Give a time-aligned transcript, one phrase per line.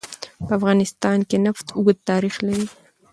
[0.45, 1.65] په افغانستان کې د نفت
[2.09, 2.59] تاریخ اوږد دی.